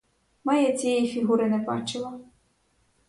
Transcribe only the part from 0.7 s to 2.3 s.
цієї фігури не бачила.